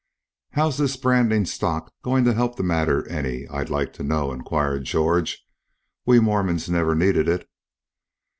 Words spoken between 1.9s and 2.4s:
going to